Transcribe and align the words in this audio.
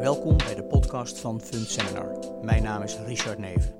Welkom 0.00 0.36
bij 0.36 0.54
de 0.54 0.64
podcast 0.64 1.18
van 1.18 1.40
Fund 1.40 1.68
Seminar. 1.68 2.42
Mijn 2.42 2.62
naam 2.62 2.82
is 2.82 2.96
Richard 2.96 3.38
Neven. 3.38 3.74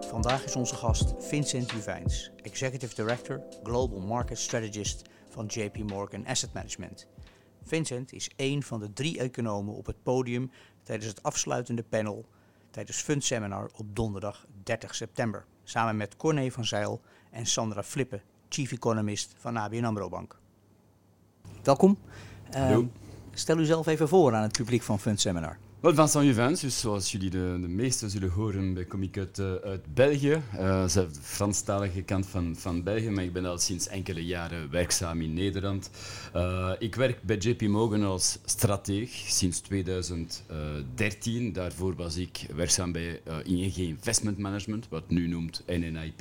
Vandaag 0.00 0.44
is 0.44 0.56
onze 0.56 0.74
gast 0.74 1.14
Vincent 1.18 1.70
Juvijns, 1.70 2.30
Executive 2.42 2.94
Director 2.94 3.42
Global 3.62 4.00
Market 4.00 4.38
Strategist 4.38 5.08
van 5.28 5.46
JP 5.46 5.76
Morgan 5.76 6.26
Asset 6.26 6.52
Management. 6.52 7.06
Vincent 7.62 8.12
is 8.12 8.30
één 8.36 8.62
van 8.62 8.80
de 8.80 8.92
drie 8.92 9.18
economen 9.18 9.74
op 9.74 9.86
het 9.86 10.02
podium 10.02 10.50
tijdens 10.82 11.08
het 11.08 11.22
afsluitende 11.22 11.82
panel 11.82 12.24
tijdens 12.70 12.96
Fund 12.96 13.24
Seminar 13.24 13.70
op 13.76 13.96
donderdag 13.96 14.46
30 14.62 14.94
september, 14.94 15.44
samen 15.64 15.96
met 15.96 16.16
Corné 16.16 16.50
van 16.50 16.64
Zeil 16.64 17.00
en 17.30 17.46
Sandra 17.46 17.82
Flippen, 17.82 18.22
Chief 18.48 18.72
Economist 18.72 19.34
van 19.38 19.56
ABN 19.56 19.84
AMRO 19.84 20.08
Bank. 20.08 20.38
Welkom. 21.62 21.98
Stel 23.32 23.58
u 23.58 23.64
zelf 23.64 23.86
even 23.86 24.08
voor 24.08 24.34
aan 24.34 24.42
het 24.42 24.52
publiek 24.52 24.82
van 24.82 25.00
Fund 25.00 25.20
Seminar. 25.20 25.56
Wel, 25.80 25.94
Vincent 25.94 26.24
Juvens, 26.24 26.60
dus 26.60 26.80
zoals 26.80 27.12
jullie 27.12 27.30
de, 27.30 27.58
de 27.60 27.68
meeste 27.68 28.08
zullen 28.08 28.30
horen, 28.30 28.86
kom 28.88 29.02
ik 29.02 29.18
uit, 29.18 29.38
uh, 29.38 29.54
uit 29.54 29.94
België. 29.94 30.42
Uh, 30.54 30.88
de 30.88 31.06
Franstalige 31.20 32.02
kant 32.02 32.26
van, 32.26 32.56
van 32.56 32.82
België, 32.82 33.10
maar 33.10 33.24
ik 33.24 33.32
ben 33.32 33.44
al 33.44 33.58
sinds 33.58 33.86
enkele 33.88 34.24
jaren 34.24 34.70
werkzaam 34.70 35.20
in 35.20 35.34
Nederland. 35.34 35.90
Uh, 36.36 36.72
ik 36.78 36.94
werk 36.94 37.22
bij 37.22 37.36
JP 37.36 37.62
Morgan 37.62 38.02
als 38.02 38.38
strateeg 38.44 39.10
sinds 39.10 39.60
2013. 39.60 41.52
Daarvoor 41.52 41.94
was 41.94 42.16
ik 42.16 42.46
werkzaam 42.54 42.92
bij 42.92 43.20
ING 43.44 43.76
Investment 43.76 44.38
Management, 44.38 44.88
wat 44.88 45.10
nu 45.10 45.26
noemt 45.26 45.62
NNIP, 45.66 46.20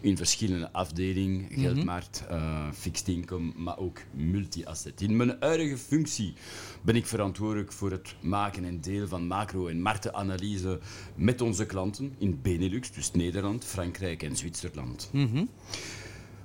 in 0.00 0.16
verschillende 0.16 0.72
afdelingen, 0.72 1.46
-hmm. 1.48 1.62
geldmarkt, 1.62 2.24
fixed 2.74 3.08
income, 3.08 3.52
maar 3.56 3.78
ook 3.78 3.98
multi-asset. 4.10 5.00
In 5.00 5.16
mijn 5.16 5.36
huidige 5.40 5.76
functie 5.78 6.34
ben 6.82 6.96
ik 6.96 7.06
verantwoordelijk 7.06 7.72
voor 7.72 7.90
het 7.90 8.14
maken 8.20 8.64
en 8.64 8.80
delen 8.80 9.08
van 9.08 9.26
macro- 9.26 9.68
en 9.68 9.82
marktenanalyse 9.82 10.78
met 11.14 11.40
onze 11.40 11.66
klanten 11.66 12.14
in 12.18 12.38
Benelux, 12.42 12.92
dus 12.92 13.10
Nederland, 13.10 13.64
Frankrijk 13.64 14.22
en 14.22 14.36
Zwitserland. 14.36 15.08
Mm 15.12 15.48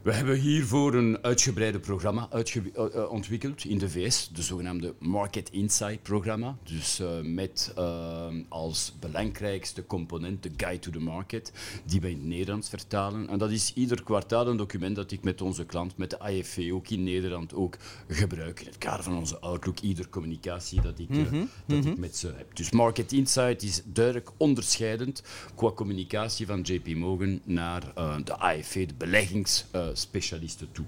we 0.05 0.13
hebben 0.13 0.39
hiervoor 0.39 0.93
een 0.93 1.17
uitgebreide 1.21 1.79
programma 1.79 2.27
uitge 2.31 2.61
uh, 2.77 3.11
ontwikkeld 3.11 3.65
in 3.65 3.77
de 3.77 3.89
VS, 3.89 4.29
de 4.33 4.41
zogenaamde 4.41 4.93
Market 4.99 5.49
Insight 5.51 6.01
programma. 6.01 6.57
Dus 6.63 6.99
uh, 6.99 7.07
met 7.21 7.73
uh, 7.77 8.27
als 8.49 8.93
belangrijkste 8.99 9.85
component 9.85 10.43
de 10.43 10.51
Guide 10.57 10.79
to 10.79 10.91
the 10.91 10.99
Market, 10.99 11.51
die 11.85 12.01
we 12.01 12.09
in 12.09 12.17
het 12.17 12.25
Nederlands 12.25 12.69
vertalen. 12.69 13.29
En 13.29 13.37
dat 13.37 13.51
is 13.51 13.71
ieder 13.73 14.03
kwartaal 14.03 14.47
een 14.47 14.57
document 14.57 14.95
dat 14.95 15.11
ik 15.11 15.23
met 15.23 15.41
onze 15.41 15.65
klant, 15.65 15.97
met 15.97 16.09
de 16.09 16.19
IFV 16.29 16.69
ook 16.73 16.89
in 16.89 17.03
Nederland 17.03 17.53
ook 17.53 17.77
gebruik. 18.07 18.59
In 18.59 18.67
het 18.67 18.77
kader 18.77 19.03
van 19.03 19.17
onze 19.17 19.39
Outlook, 19.39 19.79
ieder 19.79 20.09
communicatie 20.09 20.81
dat 20.81 20.99
ik, 20.99 21.09
mm 21.09 21.25
-hmm. 21.25 21.49
dat 21.65 21.77
mm 21.77 21.83
-hmm. 21.83 21.91
ik 21.91 21.97
met 21.97 22.17
ze 22.17 22.27
heb. 22.27 22.55
Dus 22.55 22.71
Market 22.71 23.11
Insight 23.11 23.63
is 23.63 23.81
duidelijk 23.85 24.31
onderscheidend 24.37 25.23
qua 25.55 25.71
communicatie 25.71 26.45
van 26.45 26.61
JP 26.61 26.95
Morgan 26.95 27.41
naar 27.43 27.93
de 28.23 28.55
IFV, 28.57 28.87
de 28.87 28.93
beleggings 28.97 29.65
specialisten 29.95 30.71
toe. 30.71 30.85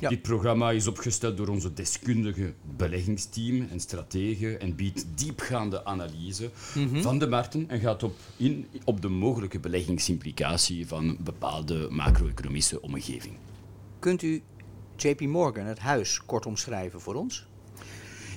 Ja. 0.00 0.08
Dit 0.08 0.22
programma 0.22 0.70
is 0.70 0.86
opgesteld 0.86 1.36
door 1.36 1.48
onze 1.48 1.72
deskundige 1.72 2.54
beleggingsteam 2.76 3.68
en 3.70 3.80
strategen 3.80 4.60
en 4.60 4.74
biedt 4.74 5.06
diepgaande 5.14 5.84
analyse 5.84 6.50
mm 6.74 6.88
-hmm. 6.88 7.02
van 7.02 7.18
de 7.18 7.28
markten 7.28 7.68
en 7.68 7.80
gaat 7.80 8.02
op 8.02 8.16
in 8.36 8.66
op 8.84 9.02
de 9.02 9.08
mogelijke 9.08 9.58
beleggingsimplicatie 9.58 10.86
van 10.86 11.16
bepaalde 11.20 11.88
macro-economische 11.90 12.82
omgeving. 12.82 13.34
Kunt 13.98 14.22
u 14.22 14.42
JP 14.96 15.20
Morgan, 15.20 15.66
het 15.66 15.78
huis, 15.78 16.20
kort 16.26 16.46
omschrijven 16.46 17.00
voor 17.00 17.14
ons? 17.14 17.46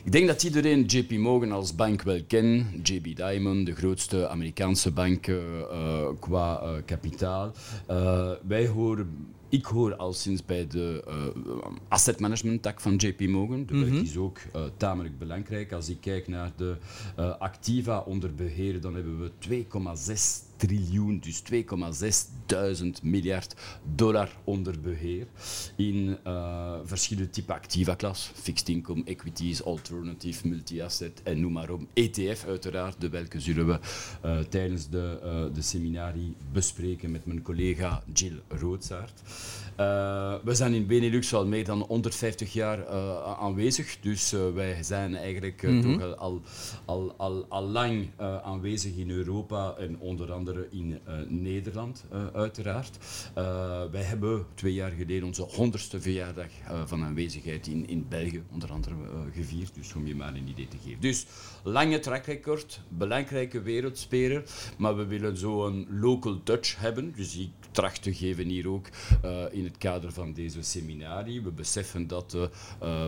Ik 0.04 0.12
denk 0.12 0.28
dat 0.28 0.44
iedereen 0.44 0.86
JP 0.86 1.12
Morgan 1.12 1.52
als 1.52 1.76
bank 1.76 2.02
wel 2.02 2.24
kent. 2.28 2.88
JB 2.90 3.16
Diamond, 3.16 3.66
de 3.66 3.76
grootste 3.76 4.30
Amerikaanse 4.30 4.92
bank 4.92 5.28
uh, 5.28 5.38
qua 6.20 6.62
uh, 6.64 6.70
kapitaal. 6.86 7.52
Uh, 7.92 8.32
wij 8.48 8.68
horen 8.68 9.28
ik 9.50 9.66
hoor 9.66 9.96
al 9.96 10.14
sinds 10.14 10.46
bij 10.46 10.68
de 10.68 11.04
uh, 11.46 11.56
asset 11.88 12.20
management 12.20 12.62
tak 12.62 12.82
van 12.82 12.96
JP 12.96 13.20
Morgan. 13.28 13.66
De 13.66 13.74
werk 13.74 13.90
mm 13.90 13.96
-hmm. 13.96 14.06
is 14.06 14.18
ook 14.18 14.40
uh, 14.56 14.62
tamelijk 14.78 15.18
belangrijk. 15.18 15.72
Als 15.72 15.90
ik 15.90 16.02
kijk 16.02 16.28
naar 16.28 16.52
de 16.56 16.76
uh, 17.20 17.38
activa 17.38 18.00
onder 18.00 18.36
beheer, 18.36 18.82
dan 18.82 18.94
hebben 18.94 19.20
we 19.20 19.66
2,6 19.66 20.47
triljoen, 20.58 21.20
dus 21.20 21.42
2,6 21.52 22.38
duizend 22.46 23.04
miljard 23.04 23.56
dollar 23.96 24.30
onder 24.44 24.80
beheer 24.80 25.28
in 25.76 26.18
uh, 26.28 26.74
verschillende 26.84 27.30
typen 27.30 27.56
activa-klas, 27.56 28.32
fixed 28.36 28.70
income, 28.70 29.04
equities, 29.06 29.64
alternative, 29.64 30.48
multi-asset 30.48 31.22
en 31.24 31.40
noem 31.40 31.52
maar 31.52 31.70
op. 31.70 31.82
ETF 31.94 32.46
uiteraard, 32.48 33.02
de 33.02 33.10
welke 33.10 33.40
zullen 33.40 33.68
we 33.68 33.80
uh, 34.26 34.40
tijdens 34.40 34.90
de, 34.90 35.20
uh, 35.24 35.56
de 35.56 35.62
seminarie 35.62 36.36
bespreken 36.52 37.12
met 37.12 37.26
mijn 37.26 37.42
collega 37.42 38.04
Jill 38.14 38.42
Roodsaert. 38.48 39.22
Uh, 39.80 40.36
we 40.44 40.56
zijn 40.56 40.74
in 40.74 40.88
Benelux 40.88 41.34
al 41.34 41.46
meer 41.46 41.66
dan 41.66 41.82
150 41.82 42.54
jaar 42.54 42.88
aanwezig, 43.38 43.98
dus 44.02 44.32
wij 44.54 44.84
zijn 44.84 45.16
eigenlijk 45.16 45.64
mm 45.64 45.82
-hmm. 45.82 46.00
toch 46.00 46.18
al, 46.18 46.42
al, 46.86 47.14
al, 47.18 47.46
al 47.50 47.64
lang 47.64 48.08
aanwezig 48.44 48.96
in 48.96 49.10
Europa 49.10 49.76
en 49.78 50.00
onder 50.00 50.32
andere 50.32 50.47
in 50.70 51.00
Nederland, 51.28 52.06
uiteraard. 52.34 52.98
wij 53.92 54.04
hebben 54.04 54.46
twee 54.54 54.74
jaar 54.74 54.92
geleden 54.92 55.24
onze 55.24 55.42
honderdste 55.42 56.02
verjaardag 56.02 56.48
van 56.86 57.04
aanwezigheid 57.04 57.68
in, 57.68 57.88
in 57.88 58.06
België, 58.10 58.44
onder 58.52 58.72
andere, 58.72 58.96
gevierd, 59.34 59.76
dus 59.76 59.94
om 59.94 60.08
je 60.08 60.16
maar 60.16 60.36
een 60.36 60.48
idee 60.48 60.68
te 60.68 60.78
geven. 60.84 61.02
Dus 61.02 61.26
lange 61.64 62.00
track 62.00 62.26
record, 62.26 62.82
belangrijke 62.90 63.62
wereldspeler, 63.62 64.44
maar 64.78 64.98
we 64.98 65.06
willen 65.06 65.38
zo 65.38 65.68
een 65.68 65.88
local 66.00 66.44
touch 66.44 66.80
hebben, 66.80 67.14
dus 67.16 67.38
ik 67.38 67.50
tracht 67.72 68.02
te 68.02 68.14
geven 68.14 68.48
hier 68.48 68.70
ook 68.70 68.88
in 69.52 69.64
het 69.64 69.78
kader 69.78 70.12
van 70.12 70.34
deze 70.34 70.62
seminarie. 70.62 71.42
We 71.42 71.52
beseffen 71.52 72.08
dat 72.08 72.38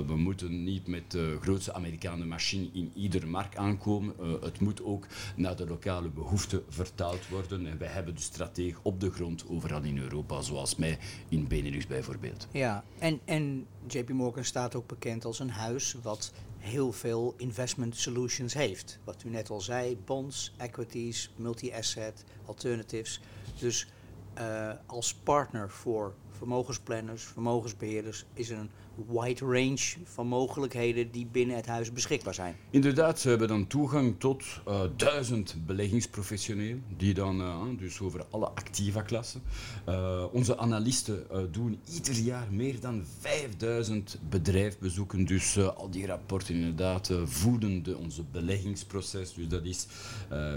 we 0.08 0.16
moeten 0.16 0.64
niet 0.64 0.88
met 0.88 1.12
de 1.12 1.38
grootste 1.42 1.74
Amerikaanse 1.74 2.26
machine 2.26 2.70
in 2.74 2.92
ieder 2.96 3.28
markt 3.28 3.58
aankomen. 3.58 4.14
Het 4.42 4.60
moet 4.60 4.84
ook 4.84 5.06
naar 5.36 5.56
de 5.56 5.68
lokale 5.68 6.10
behoeften 6.10 6.64
vertaald 6.70 7.29
worden. 7.30 7.68
En 7.68 7.78
wij 7.78 7.88
hebben 7.88 8.16
de 8.16 8.22
strategie 8.22 8.76
op 8.82 9.00
de 9.00 9.12
grond 9.12 9.48
overal 9.48 9.84
in 9.84 9.98
Europa, 9.98 10.42
zoals 10.42 10.76
mij 10.76 10.98
in 11.30 11.48
Benelux 11.48 11.88
bijvoorbeeld. 11.88 12.48
Ja, 12.52 12.84
en, 13.00 13.20
en 13.26 13.68
JP 13.88 14.10
Morgan 14.10 14.44
staat 14.44 14.76
ook 14.76 14.88
bekend 14.88 15.26
als 15.26 15.40
een 15.40 15.50
huis 15.50 15.96
wat 16.02 16.32
heel 16.58 16.92
veel 16.92 17.34
investment 17.38 17.96
solutions 17.96 18.54
heeft. 18.54 19.00
Wat 19.04 19.24
u 19.24 19.30
net 19.30 19.50
al 19.50 19.62
zei, 19.62 19.98
bonds, 20.06 20.54
equities, 20.58 21.32
multi-asset, 21.36 22.24
alternatives. 22.46 23.22
Dus 23.60 23.88
uh, 24.40 24.72
als 24.86 25.14
partner 25.14 25.70
voor 25.70 26.14
vermogensplanners, 26.32 27.24
vermogensbeheerders, 27.24 28.26
is 28.34 28.50
een 28.50 28.70
wide 29.08 29.46
range 29.46 29.96
van 30.04 30.28
mogelijkheden 30.28 31.12
die 31.12 31.26
binnen 31.32 31.56
het 31.56 31.66
huis 31.66 31.94
beschikbaar 31.94 32.34
zijn. 32.34 32.56
Inderdaad, 32.70 33.20
ze 33.20 33.30
hebben 33.30 33.48
dan 33.48 33.68
toegang 33.68 34.20
tot 34.20 34.44
uh, 34.68 34.82
duizend 34.96 35.56
beleggingsprofessionelen, 35.66 36.84
die 36.98 37.14
dan 37.14 37.42
uh, 37.42 37.62
dus 37.78 38.00
over 38.00 38.26
alle 38.30 38.48
activa-klassen. 38.48 39.42
Uh, 39.90 40.24
onze 40.32 40.58
analisten 40.58 41.28
doen 41.52 41.80
ieder 41.94 42.14
jaar 42.14 42.48
meer 42.52 42.80
dan 42.80 43.04
5000 43.20 44.18
bedrijven 44.30 44.80
bezoeken, 44.80 45.26
dus 45.26 45.60
al 45.60 45.90
die 45.90 46.06
rapporten 46.06 46.56
inderdaad 46.56 47.12
voeden 47.24 47.84
de, 47.84 47.98
onze 47.98 48.24
beleggingsproces. 48.32 49.34
Dus 49.34 49.48
dat 49.48 49.66
is, 49.66 49.88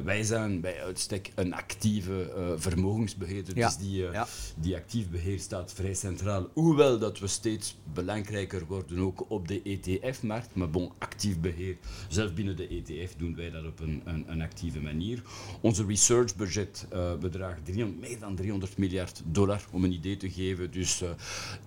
wij 0.05 0.23
zijn 0.23 0.61
bij 0.61 0.83
uitstek 0.83 1.33
een 1.35 1.55
actieve 1.55 2.33
vermogensbeheerder, 2.57 3.57
ja. 3.57 3.67
dus 3.67 3.77
die, 3.77 3.97
ja. 4.03 4.27
die 4.57 4.77
actief 4.77 5.11
beheer 5.11 5.39
staat 5.39 5.73
vrij 5.73 5.95
centraal, 5.95 6.49
hoewel 6.53 6.99
dat 6.99 7.19
we 7.19 7.27
steeds 7.27 7.77
belangrijk 7.93 8.32
belangrijker 8.33 8.67
worden 8.67 8.99
ook 8.99 9.31
op 9.31 9.49
de 9.49 9.63
ETF-markt. 9.63 10.55
Maar 10.55 10.71
bon, 10.71 10.91
actief 10.99 11.41
beheer, 11.41 11.77
zelfs 12.09 12.33
binnen 12.33 12.57
de 12.57 12.69
ETF 12.69 13.15
doen 13.17 13.37
wij 13.37 13.51
dat 13.51 13.67
op 13.67 13.81
een, 13.81 14.03
een, 14.05 14.25
een 14.27 14.43
actieve 14.43 14.81
manier. 14.81 15.23
Onze 15.61 15.87
research 15.87 16.37
budget 16.37 16.87
uh, 16.93 17.15
bedraagt 17.15 17.65
300, 17.65 18.01
meer 18.01 18.19
dan 18.19 18.35
300 18.35 18.79
miljard 18.79 19.23
dollar, 19.25 19.65
om 19.71 19.85
een 19.85 19.93
idee 19.93 20.17
te 20.17 20.31
geven. 20.31 20.71
Dus 20.71 21.03
uh, 21.03 21.11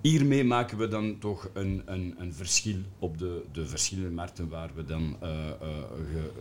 hiermee 0.01 0.43
maken 0.43 0.77
we 0.77 0.87
dan 0.87 1.17
toch 1.19 1.49
een, 1.53 1.81
een, 1.85 2.15
een 2.17 2.33
verschil 2.33 2.77
op 2.99 3.17
de, 3.17 3.43
de 3.51 3.65
verschillende 3.65 4.11
markten 4.11 4.49
waar 4.49 4.69
we 4.75 4.85
dan 4.85 5.17
uh, 5.23 5.29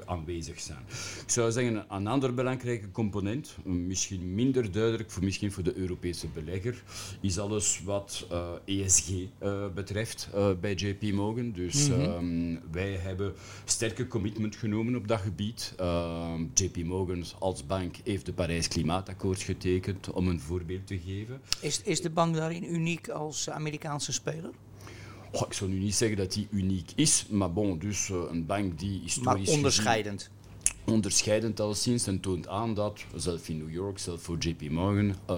aanwezig 0.04 0.60
zijn. 0.60 0.78
Ik 1.22 1.30
zou 1.30 1.52
zeggen, 1.52 1.84
een 1.88 2.06
ander 2.06 2.34
belangrijke 2.34 2.90
component, 2.90 3.56
misschien 3.64 4.34
minder 4.34 4.72
duidelijk, 4.72 5.10
voor, 5.10 5.24
misschien 5.24 5.52
voor 5.52 5.62
de 5.62 5.76
Europese 5.76 6.26
belegger, 6.28 6.82
is 7.20 7.38
alles 7.38 7.82
wat 7.84 8.26
ESG 8.64 9.08
betreft 9.74 10.13
heeft 10.14 10.28
uh, 10.34 10.60
bij 10.60 10.74
JP 10.74 11.02
Morgan. 11.02 11.52
Dus 11.52 11.88
mm 11.88 11.94
-hmm. 11.94 12.12
um, 12.12 12.60
wij 12.70 12.92
hebben 12.92 13.34
sterke 13.64 14.06
commitment 14.06 14.56
genomen 14.56 14.96
op 14.96 15.08
dat 15.08 15.20
gebied. 15.20 15.74
Uh, 15.80 16.34
JP 16.54 16.84
Morgan 16.84 17.24
als 17.38 17.66
bank 17.66 17.96
heeft 18.04 18.26
de 18.26 18.32
Parijs 18.32 18.68
Klimaatakkoord 18.68 19.42
getekend, 19.42 20.10
om 20.10 20.28
een 20.28 20.40
voorbeeld 20.40 20.86
te 20.86 20.98
geven. 20.98 21.40
Is, 21.60 21.82
is 21.82 22.00
de 22.00 22.10
bank 22.10 22.34
daarin 22.34 22.74
uniek 22.74 23.08
als 23.08 23.50
Amerikaanse 23.50 24.12
speler? 24.12 24.50
Oh, 25.30 25.42
ik 25.46 25.52
zou 25.52 25.70
nu 25.70 25.78
niet 25.78 25.94
zeggen 25.94 26.16
dat 26.16 26.32
die 26.32 26.48
uniek 26.50 26.90
is, 26.94 27.26
maar 27.30 27.52
bon, 27.52 27.78
dus 27.78 28.08
uh, 28.08 28.16
een 28.30 28.46
bank 28.46 28.78
die 28.78 29.00
historisch. 29.00 29.46
Maar 29.46 29.56
onderscheidend. 29.56 30.20
Gezien, 30.20 30.43
onderscheidend 30.86 31.60
alleszins 31.60 32.06
en 32.06 32.20
toont 32.20 32.48
aan 32.48 32.74
dat, 32.74 33.04
zelf 33.14 33.48
in 33.48 33.58
New 33.58 33.70
York, 33.70 33.98
zelf 33.98 34.22
voor 34.22 34.38
JP 34.38 34.70
Morgan, 34.70 35.14
uh, 35.30 35.36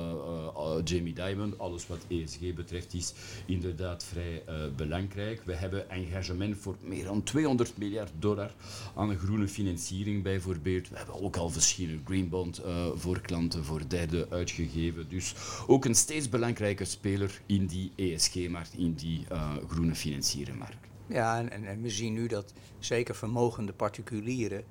uh, 0.57 0.77
Jamie 0.85 1.15
Dimon, 1.15 1.55
alles 1.59 1.87
wat 1.87 1.99
ESG 2.09 2.55
betreft, 2.55 2.95
is 2.95 3.13
inderdaad 3.47 4.05
vrij 4.05 4.43
belangrijk. 4.77 5.43
We 5.45 5.55
hebben 5.55 5.91
engagement 5.91 6.57
voor 6.57 6.77
meer 6.81 7.05
dan 7.05 7.23
200 7.23 7.79
miljard 7.79 8.13
dollar 8.19 8.55
aan 8.95 9.17
groene 9.17 9.49
financiering 9.49 10.23
bijvoorbeeld. 10.23 10.89
We 10.89 10.97
hebben 10.97 11.23
ook 11.23 11.37
al 11.37 11.51
verschillende 11.51 12.03
green 12.05 12.29
bond 12.29 12.61
voor 12.95 13.21
klanten 13.21 13.65
voor 13.65 13.89
derde 13.89 14.27
uitgegeven. 14.31 15.09
Dus 15.09 15.35
ook 15.67 15.85
een 15.85 15.95
steeds 15.95 16.29
belangrijke 16.29 16.85
speler 16.85 17.41
in 17.47 17.67
die 17.67 17.93
ESG-markt, 17.97 18.75
in 18.77 18.95
die 18.95 19.27
groene 19.69 19.95
financierenmarkt. 19.95 20.87
Ja, 21.07 21.39
en, 21.39 21.67
en, 21.67 21.83
we 21.83 21.91
zien 21.91 22.13
nu 22.13 22.27
dat 22.27 22.53
zeker 22.79 23.15
vermogende 23.15 23.73
particulieren 23.73 24.65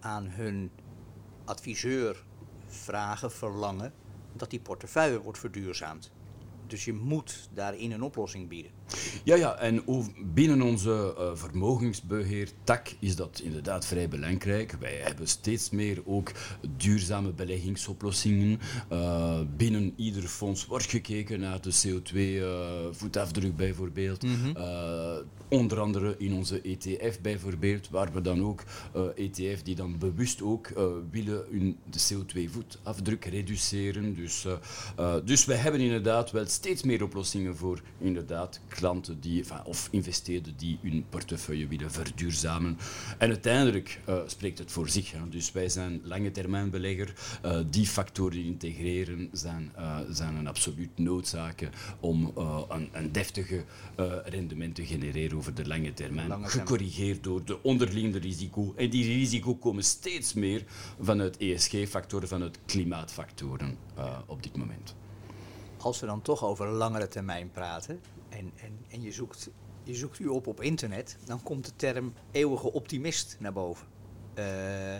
aan 0.00 0.28
hun 0.28 0.70
adviseur 1.44 2.24
vragen, 2.66 3.32
verlangen 3.32 3.92
dat 4.32 4.50
die 4.50 4.60
portefeuille 4.60 5.20
wordt 5.20 5.38
verduurzaamd. 5.38 6.12
Dus 6.66 6.84
je 6.84 6.92
moet 6.92 7.48
daarin 7.52 7.92
een 7.92 8.02
oplossing 8.02 8.48
bieden. 8.48 8.77
Ja, 9.24 9.36
ja 9.36 9.56
en 9.56 9.82
binnen 10.34 10.62
onze 10.62 11.14
uh, 11.18 11.30
vermogensbeheertak 11.34 12.86
is 12.98 13.16
dat 13.16 13.40
inderdaad 13.44 13.86
vrij 13.86 14.08
belangrijk. 14.08 14.76
Wij 14.80 15.00
hebben 15.02 15.28
steeds 15.28 15.70
meer 15.70 16.02
ook 16.04 16.32
duurzame 16.76 17.32
beleggingsoplossingen. 17.32 18.60
Uh, 18.92 19.40
binnen 19.56 19.92
ieder 19.96 20.22
fonds 20.22 20.66
wordt 20.66 20.86
gekeken 20.86 21.40
naar 21.40 21.60
de 21.60 21.72
CO2-voetafdruk 21.72 23.50
uh, 23.50 23.56
bijvoorbeeld. 23.56 24.22
Mm 24.22 24.34
-hmm. 24.34 24.56
onder 25.48 25.80
andere 25.80 26.14
in 26.18 26.32
onze 26.32 26.60
ETF 26.60 27.20
bijvoorbeeld, 27.20 27.88
waar 27.90 28.12
we 28.12 28.20
dan 28.20 28.44
ook 28.44 28.62
ETF 29.16 29.62
die 29.62 29.74
dan 29.74 29.98
bewust 29.98 30.42
ook 30.42 30.68
willen 31.10 31.44
hun 31.50 31.78
de 31.90 32.00
CO2-voetafdruk 32.14 33.24
reduceren. 33.24 34.14
Dus, 34.14 34.46
dus 35.24 35.44
wij 35.44 35.56
hebben 35.56 35.80
inderdaad 35.80 36.30
wel 36.30 36.46
steeds 36.46 36.82
meer 36.82 37.02
oplossingen 37.02 37.56
voor 37.56 37.82
inderdaad 37.98 38.60
klanten 38.78 39.20
die, 39.20 39.44
of 39.64 39.88
investeerders 39.90 40.56
die 40.56 40.78
hun 40.82 41.04
portefeuille 41.08 41.66
willen 41.68 41.90
verduurzamen. 41.90 42.78
En 43.18 43.28
uiteindelijk 43.28 44.00
uh, 44.08 44.18
spreekt 44.26 44.58
het 44.58 44.72
voor 44.72 44.88
zich. 44.88 45.12
Hè. 45.12 45.28
Dus 45.28 45.52
wij 45.52 45.68
zijn 45.68 46.00
lange 46.04 46.30
termijn 46.30 46.70
belegger. 46.70 47.14
Uh, 47.44 47.58
die 47.70 47.86
factoren 47.86 48.44
integreren 48.44 49.28
zijn, 49.32 49.72
uh, 49.78 49.98
zijn 50.10 50.34
een 50.34 50.46
absoluut 50.46 50.98
noodzaken 50.98 51.70
om 52.00 52.32
een, 52.68 52.88
een, 52.92 53.12
deftige 53.12 53.64
rendement 54.24 54.74
te 54.74 54.86
genereren 54.86 55.36
over 55.36 55.54
de 55.54 55.66
lange 55.66 55.92
termijn. 55.92 56.28
Lange 56.28 56.48
gecorrigeerd 56.48 57.22
door 57.22 57.44
de 57.44 57.62
onderliggende 57.62 58.18
risico. 58.18 58.74
En 58.76 58.90
die 58.90 59.04
risico 59.04 59.54
komen 59.54 59.84
steeds 59.84 60.34
meer 60.34 60.64
vanuit 61.00 61.36
ESG-factoren, 61.36 62.28
vanuit 62.28 62.58
klimaatfactoren 62.66 63.76
op 64.26 64.42
dit 64.42 64.56
moment 64.56 64.94
als 65.80 66.00
we 66.00 66.06
dan 66.06 66.22
toch 66.22 66.44
over 66.44 66.68
langere 66.68 67.08
termijn 67.08 67.50
praten 67.50 68.00
en, 68.28 68.52
en, 68.56 68.78
en 68.88 69.02
je, 69.02 69.12
zoekt, 69.12 69.50
je 69.82 69.94
zoekt 69.94 70.18
u 70.18 70.26
op 70.26 70.46
op 70.46 70.62
internet, 70.62 71.16
dan 71.24 71.42
komt 71.42 71.64
de 71.64 71.72
term 71.76 72.12
eeuwige 72.30 72.72
optimist 72.72 73.36
naar 73.38 73.52
boven. 73.52 73.86
Uh, 74.38 74.94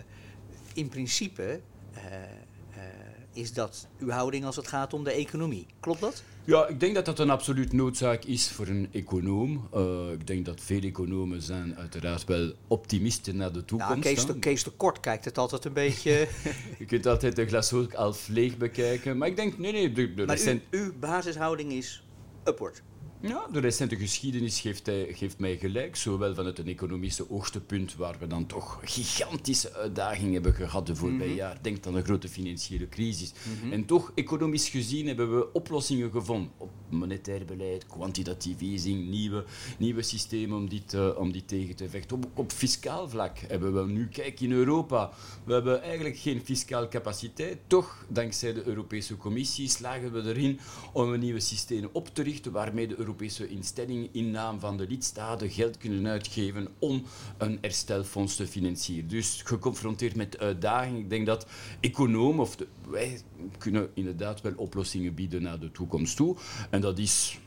in 0.73 0.89
principe 0.89 1.61
uh, 1.95 2.03
uh, 2.03 2.83
is 3.33 3.53
dat 3.53 3.87
uw 3.99 4.09
houding 4.09 4.45
als 4.45 4.55
het 4.55 4.67
gaat 4.67 4.93
om 4.93 5.03
de 5.03 5.11
economie. 5.11 5.65
Klopt 5.79 5.99
dat? 5.99 6.23
Ja, 6.43 6.67
ik 6.67 6.79
denk 6.79 6.95
dat 6.95 7.05
dat 7.05 7.19
een 7.19 7.29
absoluut 7.29 7.73
noodzaak 7.73 8.23
is 8.23 8.51
voor 8.51 8.67
een 8.67 8.87
econoom. 8.91 9.67
Uh, 9.75 10.11
ik 10.11 10.27
denk 10.27 10.45
dat 10.45 10.61
veel 10.61 10.81
economen 10.81 11.41
zijn 11.41 11.75
uiteraard 11.75 12.23
wel 12.23 12.53
optimisten 12.67 13.35
naar 13.35 13.51
de 13.51 13.65
toekomst. 13.65 13.93
Ja, 13.95 13.99
Kees, 13.99 14.25
de, 14.25 14.39
Kees 14.39 14.63
de 14.63 14.71
Kort 14.71 14.99
kijkt 14.99 15.25
het 15.25 15.37
altijd 15.37 15.65
een 15.65 15.73
beetje... 15.73 16.27
je 16.79 16.85
kunt 16.85 17.05
altijd 17.05 17.35
de 17.35 17.47
glas 17.47 17.73
ook 17.73 17.93
half 17.93 18.27
leeg 18.27 18.57
bekijken. 18.57 19.17
Maar 19.17 19.27
ik 19.27 19.35
denk, 19.35 19.57
nee, 19.57 19.71
nee... 19.71 19.91
De, 19.91 20.13
de 20.13 20.25
maar 20.25 20.35
recent... 20.35 20.61
uw 20.69 20.93
basishouding 20.99 21.71
is 21.71 22.03
upward. 22.47 22.81
Ja, 23.21 23.47
de 23.51 23.59
recente 23.59 23.95
geschiedenis 23.95 24.59
geeft, 24.59 24.85
hij, 24.85 25.07
geeft 25.13 25.39
mij 25.39 25.57
gelijk, 25.57 25.95
zowel 25.95 26.35
vanuit 26.35 26.59
een 26.59 26.67
economische 26.67 27.29
oogtepunt, 27.29 27.95
waar 27.95 28.15
we 28.19 28.27
dan 28.27 28.45
toch 28.45 28.79
gigantische 28.83 29.73
uitdagingen 29.73 30.33
hebben 30.33 30.53
gehad 30.53 30.87
de 30.87 30.95
voorbije 30.95 31.29
mm 31.29 31.35
jaar. 31.35 31.57
Denk 31.61 31.85
aan 31.85 31.93
de 31.93 32.03
grote 32.03 32.29
financiële 32.29 32.89
crisis. 32.89 33.33
Mhm. 33.61 33.73
En 33.73 33.85
toch, 33.85 34.11
economisch 34.15 34.69
gezien, 34.69 35.07
hebben 35.07 35.35
we 35.35 35.53
oplossingen 35.53 36.11
gevonden. 36.11 36.51
Op 36.57 36.69
monetair 36.89 37.45
beleid, 37.45 37.85
kwantitatief 37.87 38.61
easing, 38.61 39.09
nieuwe, 39.09 39.43
nieuwe 39.77 40.01
systemen 40.01 40.57
om 40.57 40.69
dit, 40.69 40.93
uh, 40.93 41.17
om 41.17 41.31
dit 41.31 41.47
tegen 41.47 41.75
te 41.75 41.89
vechten. 41.89 42.17
Op, 42.17 42.25
op 42.33 42.51
fiscaal 42.51 43.09
vlak 43.09 43.37
hebben 43.37 43.73
we 43.73 43.91
nu, 43.91 44.07
kijk 44.07 44.39
in 44.39 44.51
Europa, 44.51 45.11
we 45.43 45.53
hebben 45.53 45.81
eigenlijk 45.81 46.17
geen 46.17 46.41
fiscaal 46.43 46.87
capaciteit. 46.87 47.57
Toch, 47.67 48.05
dankzij 48.07 48.53
de 48.53 48.63
Europese 48.63 49.17
Commissie, 49.17 49.69
slagen 49.69 50.11
we 50.11 50.21
erin 50.21 50.59
om 50.93 51.13
een 51.13 51.19
nieuwe 51.19 51.39
systeem 51.39 51.89
op 51.91 52.09
te 52.13 52.23
richten 52.23 52.51
waarmee 52.51 52.87
de 52.87 52.97
Europese 52.97 53.47
instellingen 53.47 54.09
in 54.11 54.31
naam 54.31 54.59
van 54.59 54.77
de 54.77 54.87
lidstaten 54.87 55.49
geld 55.49 55.77
kunnen 55.77 56.07
uitgeven 56.07 56.67
om 56.79 57.03
een 57.37 57.57
herstelfonds 57.61 58.35
te 58.35 58.47
financieren. 58.47 59.09
Dus 59.09 59.41
geconfronteerd 59.45 60.15
met 60.15 60.39
uitdagingen, 60.39 60.99
ik 60.99 61.09
denk 61.09 61.25
dat 61.25 61.47
economen, 61.79 62.41
of 62.41 62.55
wij 62.89 63.21
kunnen 63.57 63.89
inderdaad 63.93 64.41
wel 64.41 64.53
oplossingen 64.55 65.13
bieden 65.13 65.41
naar 65.41 65.59
de 65.59 65.71
toekomst 65.71 66.15
toe. 66.15 66.37
Dat 66.81 66.97
is 66.97 67.39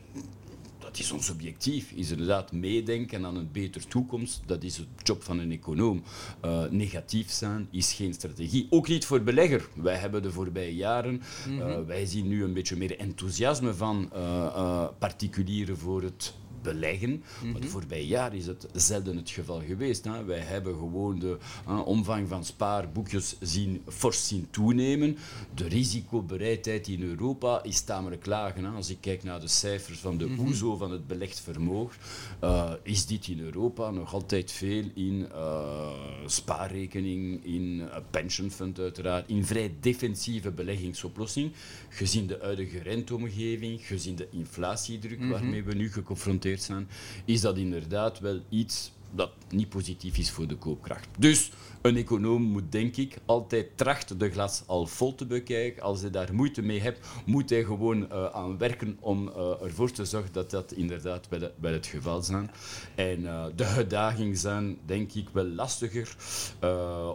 dat 0.93 1.01
is 1.01 1.13
ons 1.13 1.31
objectief, 1.31 1.93
is 1.93 2.11
inderdaad 2.11 2.53
meedenken 2.53 3.27
aan 3.27 3.37
een 3.37 3.49
betere 3.53 3.87
toekomst. 3.87 4.43
Dat 4.47 4.63
is 4.63 4.77
het 4.77 4.87
job 5.03 5.23
van 5.23 5.39
een 5.39 5.53
econoom. 5.53 6.03
Uh, 6.45 6.65
negatief 6.71 7.31
zijn 7.31 7.69
is 7.71 7.93
geen 7.93 8.15
strategie. 8.15 8.67
Ook 8.71 8.89
niet 8.89 9.05
voor 9.05 9.23
belegger. 9.23 9.69
Wij 9.75 9.97
hebben 9.97 10.23
de 10.23 10.33
voorbije 10.33 10.75
jaren, 10.75 11.23
uh, 11.49 11.81
wij 11.87 12.07
zien 12.07 12.29
nu 12.29 12.45
een 12.45 12.53
beetje 12.53 12.77
meer 12.77 12.99
enthousiasme 12.99 13.75
van 13.75 14.11
uh, 14.15 14.89
particulieren 14.99 15.79
voor 15.79 16.03
het 16.03 16.35
beleggen. 16.63 17.11
Mm 17.11 17.23
-hmm. 17.41 17.53
Maar 17.53 17.61
de 17.61 17.69
voorbije 17.69 18.07
jaren 18.07 18.39
is 18.39 18.47
het 18.47 18.67
zelden 18.73 19.17
het 19.17 19.31
geval 19.31 19.63
geweest. 19.67 20.05
Hè. 20.05 20.25
Wij 20.25 20.39
hebben 20.39 20.75
gewoon 20.75 21.19
de 21.19 21.37
omvang 21.85 22.29
van 22.29 22.45
spaarboekjes 22.45 23.37
zien, 23.41 23.83
fors 23.89 24.29
zien 24.29 24.47
toenemen. 24.51 25.19
De 25.55 25.69
risicobereidheid 25.69 26.89
in 26.89 27.03
Europa 27.03 27.63
is 27.63 27.81
tamelijk 27.81 28.27
laag. 28.27 28.55
Hè. 28.55 28.69
Als 28.69 28.91
ik 28.91 28.99
kijk 29.01 29.23
naar 29.23 29.41
de 29.41 29.49
cijfers 29.49 29.99
van 29.99 30.19
de 30.19 30.27
mm 30.27 30.39
OESO, 30.39 30.77
van 30.77 30.91
het 30.91 31.07
belegd 31.07 31.41
vermogen, 31.41 31.97
uh, 32.45 32.73
is 32.83 33.07
dit 33.07 33.29
in 33.29 33.41
Europa 33.41 33.91
nog 33.91 34.15
altijd 34.15 34.53
veel 34.53 34.85
in 34.95 35.29
uh, 35.33 35.89
spaarrekening, 36.27 37.45
in 37.45 37.81
uh, 37.81 37.97
pension 38.11 38.51
fund 38.51 38.79
uiteraard, 38.79 39.29
in 39.29 39.45
vrij 39.45 39.75
defensieve 39.81 40.51
beleggingsoplossing, 40.51 41.53
gezien 41.89 42.27
de 42.27 42.39
huidige 42.41 42.79
renteomgeving, 42.79 43.87
gezien 43.87 44.17
de 44.17 44.29
inflatiedruk 44.31 45.19
mm 45.19 45.23
-hmm. 45.23 45.33
waarmee 45.33 45.63
we 45.63 45.75
nu 45.75 45.93
geconfronteerd 45.93 46.52
zijn, 46.61 46.89
is 47.25 47.41
dat 47.41 47.57
inderdaad 47.57 48.19
wel 48.19 48.41
iets 48.49 48.93
dat 49.15 49.31
niet 49.49 49.69
positief 49.69 50.19
is 50.19 50.31
voor 50.31 50.47
de 50.47 50.57
koopkracht. 50.57 51.09
Dus 51.19 51.51
een 51.83 51.97
econoom 51.97 52.43
moet, 52.43 52.73
denk 52.73 52.97
ik, 52.97 53.19
altijd 53.27 53.77
trachten 53.77 54.19
de 54.19 54.31
glas 54.31 54.63
al 54.67 54.87
vol 54.87 55.15
te 55.15 55.27
bekijken. 55.27 55.83
Als 55.83 56.01
hij 56.01 56.11
daar 56.11 56.35
moeite 56.35 56.63
mee 56.63 56.81
hebt, 56.81 57.09
moet 57.27 57.51
hij 57.51 57.65
gewoon 57.65 58.03
uh, 58.03 58.27
aan 58.27 58.59
werken 58.59 58.97
om 59.01 59.29
uh, 59.29 59.63
ervoor 59.63 59.91
te 59.91 60.05
zorgen 60.05 60.33
dat 60.33 60.51
dat 60.51 60.73
inderdaad 60.73 61.29
wel, 61.29 61.51
wel 61.61 61.73
het 61.73 61.87
geval 61.87 62.23
zijn. 62.23 62.51
En 62.95 63.21
uh, 63.21 63.45
de 63.57 63.65
uitdagingen 63.65 64.37
zijn, 64.37 64.79
denk 64.87 65.13
ik, 65.13 65.29
wel 65.33 65.47
lastiger 65.47 66.17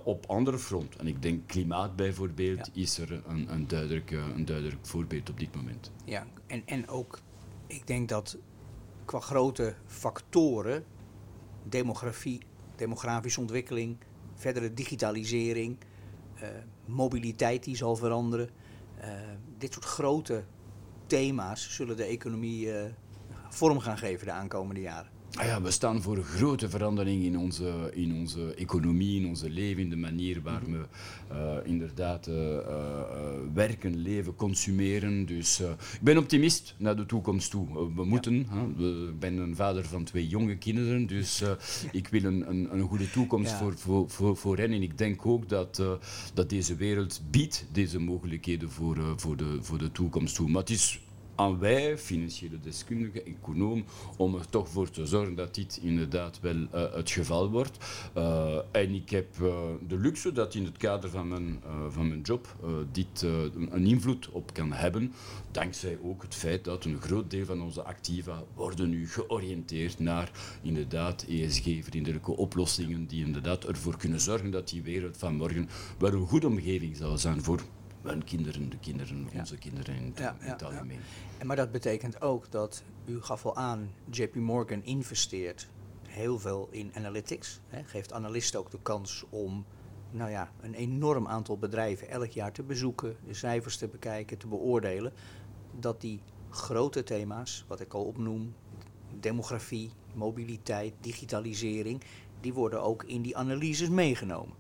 op 0.03 0.25
andere 0.25 0.60
fronten. 0.60 1.00
En 1.00 1.08
ik 1.08 1.22
denk 1.22 1.48
klimaat 1.48 1.96
bijvoorbeeld 1.96 2.70
ja. 2.74 2.82
is 2.82 2.98
er 2.98 3.22
een, 3.27 3.48
een, 3.53 3.67
duidelijk, 3.67 4.12
een 4.12 4.46
duidelijk 4.46 4.86
voorbeeld 4.86 5.29
op 5.29 5.39
dit 5.39 5.56
moment. 5.56 5.91
Ja, 6.06 6.27
en, 6.48 6.62
en 6.65 6.89
ook, 6.89 7.20
ik 7.67 7.88
denk 7.88 8.10
dat 8.10 8.38
qua 9.07 9.19
grote 9.19 9.75
factoren, 9.85 10.85
demografie, 11.63 12.41
demografische 12.75 13.39
ontwikkeling, 13.39 13.97
verdere 14.35 14.73
digitalisering, 14.73 15.77
uh, 16.41 16.47
mobiliteit 16.85 17.63
die 17.63 17.75
zal 17.75 17.95
veranderen. 17.95 18.49
Uh, 19.01 19.11
dit 19.57 19.73
soort 19.73 19.85
grote 19.85 20.43
thema's 21.07 21.75
zullen 21.75 21.97
de 21.97 22.03
economie 22.03 22.65
uh, 22.65 22.85
vorm 23.49 23.79
gaan 23.79 23.97
geven 23.97 24.25
de 24.25 24.31
aankomende 24.31 24.81
jaren. 24.81 25.16
Ah 25.38 25.46
ja, 25.46 25.62
we 25.62 25.72
staan 25.72 26.01
voor 26.01 26.24
grote 26.24 26.70
verandering 26.70 27.24
in 27.24 27.38
onze, 27.38 27.91
in 27.94 28.13
onze 28.13 28.53
economie, 28.53 29.22
in 29.22 29.27
onze 29.27 29.50
leven, 29.50 29.82
in 29.84 29.89
de 29.89 29.96
manier 29.96 30.41
waar 30.41 30.62
we 30.65 30.86
uh, 31.32 31.56
inderdaad 31.63 32.27
uh, 32.27 32.36
uh, 32.36 32.60
werken, 33.53 33.98
leven, 33.98 34.36
consumeren. 34.36 35.25
Dus 35.25 35.60
ik 35.60 36.01
ben 36.01 36.17
optimist 36.17 36.75
naar 36.77 36.96
de 36.96 37.06
toekomst 37.06 37.51
toe. 37.51 37.94
we 37.96 38.06
moeten. 38.06 38.39
Ik 39.10 39.20
ben 39.20 39.38
een 39.38 39.56
vader 39.56 39.86
van 39.86 40.03
twee 40.03 40.27
jonge 40.27 40.58
kinderen, 40.58 41.08
dus 41.08 41.44
ik 41.91 42.08
wil 42.08 42.24
een, 42.24 42.50
een, 42.50 42.74
een 42.74 42.88
goede 42.88 43.10
toekomst 43.10 43.51
ja. 43.51 43.58
voor, 43.58 43.77
voor, 43.77 44.10
voor, 44.10 44.38
voor 44.38 44.58
hen. 44.58 44.72
En 44.72 44.82
ik 44.82 44.98
denk 44.98 45.25
ook 45.25 45.50
dat, 45.50 45.84
dat 46.34 46.50
deze 46.50 46.75
wereld 46.75 47.22
biedt 47.32 47.65
deze 47.72 48.00
mogelijkheden 48.00 48.72
voor, 48.72 48.98
voor, 49.15 49.38
de, 49.38 49.58
voor 49.62 49.77
de 49.77 49.91
toekomst 49.91 50.36
toe. 50.36 50.50
Maar 50.50 50.62
het 50.62 50.70
is 50.70 51.00
aan 51.38 51.60
wij, 51.60 51.98
financiële 51.98 52.60
deskundigen, 52.60 53.25
econoom, 53.25 53.86
om 54.17 54.36
er 54.36 54.50
toch 54.50 54.70
voor 54.70 54.89
te 54.89 55.06
zorgen 55.06 55.36
dat 55.36 55.56
dit 55.56 55.79
inderdaad 55.82 56.39
wel 56.39 56.56
uh, 56.56 56.67
het 56.94 57.12
geval 57.12 57.50
wordt. 57.50 57.77
Uh, 58.17 58.58
en 58.72 58.94
ik 58.94 59.10
heb 59.10 59.27
uh, 59.41 59.58
de 59.88 59.98
luxe 59.98 60.32
dat 60.32 60.56
in 60.56 60.65
het 60.65 60.77
kader 60.77 61.10
van 61.10 61.27
mijn, 61.27 61.62
van 61.89 62.08
mijn 62.08 62.22
job 62.22 62.56
dit 62.91 63.22
een 63.70 63.86
invloed 63.86 64.29
op 64.29 64.53
kan 64.53 64.74
hebben, 64.74 65.13
dankzij 65.51 65.98
ook 66.03 66.22
het 66.22 66.36
feit 66.36 66.63
dat 66.63 66.86
een 66.86 67.01
groot 67.01 67.32
deel 67.32 67.46
van 67.46 67.62
onze 67.62 67.84
activa 67.84 68.44
worden 68.56 68.89
nu 68.89 69.10
georiënteerd 69.10 70.00
naar 70.00 70.32
inderdaad 70.62 71.25
ESG-vriendelijke 71.29 72.32
oplossingen 72.32 73.08
die 73.08 73.25
inderdaad 73.25 73.65
ervoor 73.65 73.98
kunnen 73.98 74.22
zorgen 74.22 74.51
dat 74.51 74.70
die 74.70 74.82
wereld 74.82 75.17
van 75.17 75.36
morgen 75.36 75.70
wel 75.98 76.13
een 76.13 76.27
goede 76.27 76.48
omgeving 76.48 76.98
zal 76.98 77.17
zijn 77.17 77.44
voor 77.44 77.62
mijn 78.07 78.23
kinderen, 78.23 78.69
de 78.69 78.77
kinderen, 78.77 79.29
onze 79.33 79.57
kinderen 79.57 79.95
in 79.95 80.05
het, 80.05 80.17
ja, 80.17 80.35
in 80.39 80.49
het 80.49 80.63
algemeen. 80.63 80.99
En 81.37 81.47
maar 81.47 81.55
dat 81.55 81.71
betekent 81.71 82.21
ook 82.21 82.51
dat, 82.51 82.83
u 83.05 83.21
gaf 83.21 83.45
al 83.45 83.55
aan, 83.55 83.91
JP 84.11 84.35
Morgan 84.35 84.83
investeert 84.83 85.67
heel 86.07 86.39
veel 86.39 86.67
in 86.71 86.91
analytics. 86.95 87.59
Hè, 87.67 87.83
geeft 87.83 88.13
analisten 88.13 88.59
ook 88.59 88.71
de 88.71 88.81
kans 88.81 89.25
om 89.29 89.65
nou 90.11 90.31
ja, 90.31 90.51
een 90.61 90.73
enorm 90.73 91.27
aantal 91.27 91.57
bedrijven 91.57 92.09
elk 92.09 92.29
jaar 92.29 92.51
te 92.51 92.63
bezoeken, 92.63 93.15
de 93.25 93.33
cijfers 93.33 93.77
te 93.77 93.87
bekijken, 93.87 94.37
te 94.37 94.47
beoordelen. 94.47 95.13
Dat 95.79 96.01
die 96.01 96.21
grote 96.49 97.03
thema's, 97.03 97.65
wat 97.67 97.79
ik 97.79 97.93
al 97.93 98.03
opnoem, 98.03 98.53
demografie, 99.19 99.91
mobiliteit, 100.13 100.93
digitalisering, 101.01 102.01
die 102.41 102.53
worden 102.53 102.81
ook 102.81 103.03
in 103.03 103.21
die 103.21 103.37
analyses 103.37 103.89
meegenomen. 103.89 104.55